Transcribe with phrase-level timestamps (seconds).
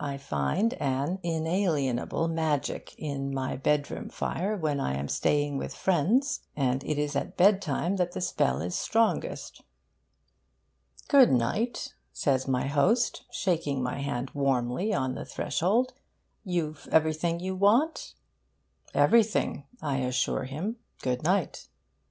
[0.00, 6.40] I find an inalienable magic in my bedroom fire when I am staying with friends;
[6.54, 9.62] and it is at bedtime that the spell is strongest.
[11.08, 15.94] 'Good night,' says my host, shaking my hand warmly on the threshold;
[16.44, 18.12] you've everything you want?'
[18.92, 21.66] 'Everything,' I assure him; 'good night.'